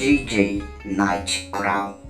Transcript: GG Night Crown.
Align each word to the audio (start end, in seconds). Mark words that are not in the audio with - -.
GG 0.00 0.86
Night 0.86 1.48
Crown. 1.52 2.09